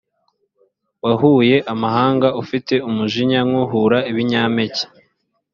[1.03, 4.83] wahuye amahanga ufite umujinya nk’uhura ibinyampeke